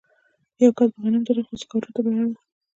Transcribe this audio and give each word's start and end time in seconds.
یوه 0.61 0.75
کس 0.77 0.89
به 0.93 0.99
غنم 1.03 1.21
درلودل 1.27 1.47
خو 1.47 1.55
سکارو 1.61 1.93
ته 1.95 1.99
به 2.05 2.09
اړ 2.19 2.23
و 2.27 2.31